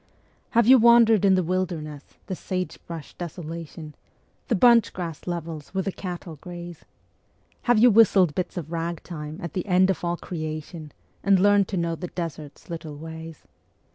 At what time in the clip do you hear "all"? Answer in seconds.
10.03-10.17